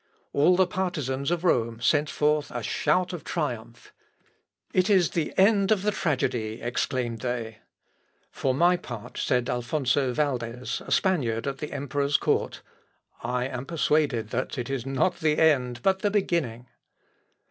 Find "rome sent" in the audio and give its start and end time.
1.43-2.09